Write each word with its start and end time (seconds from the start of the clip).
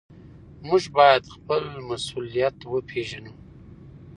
موږ 0.67 0.83
بايد 0.95 1.23
خپل 1.35 1.63
مسؤليت 1.89 2.57
وپېژنو. 2.71 3.33